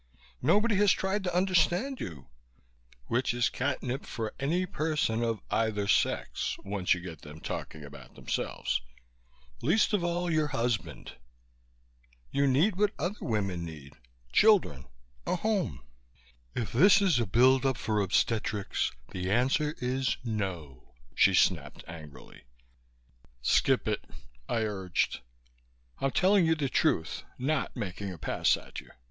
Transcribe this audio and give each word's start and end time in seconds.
Nobody 0.41 0.77
has 0.77 0.91
tried 0.91 1.23
to 1.25 1.35
understand 1.37 1.99
you" 2.01 2.25
which 3.05 3.35
is 3.35 3.49
catnip 3.49 4.03
for 4.03 4.33
any 4.39 4.65
person 4.65 5.23
of 5.23 5.43
either 5.51 5.87
sex, 5.87 6.57
once 6.65 6.95
you 6.95 7.01
get 7.01 7.21
them 7.21 7.39
talking 7.39 7.83
about 7.83 8.15
themselves 8.15 8.81
"least 9.61 9.93
of 9.93 10.03
all 10.03 10.27
your 10.27 10.47
husband. 10.47 11.17
You 12.31 12.47
need 12.47 12.77
what 12.77 12.95
other 12.97 13.19
women 13.21 13.63
need 13.63 13.93
children, 14.33 14.85
a 15.27 15.35
home...." 15.35 15.83
"If 16.55 16.71
this 16.71 16.99
is 16.99 17.19
a 17.19 17.27
build 17.27 17.63
up 17.63 17.77
for 17.77 18.01
obstetrics, 18.01 18.91
the 19.11 19.29
answer 19.29 19.75
is 19.81 20.17
'No!'" 20.23 20.95
she 21.13 21.35
snapped 21.35 21.83
angrily. 21.87 22.45
"Skip 23.43 23.87
it!" 23.87 24.03
I 24.49 24.61
urged. 24.63 25.19
"I'm 25.99 26.09
telling 26.09 26.47
you 26.47 26.55
the 26.55 26.69
truth, 26.69 27.21
not 27.37 27.75
making 27.75 28.11
a 28.11 28.17
pass 28.17 28.57
at 28.57 28.79
you. 28.81 28.89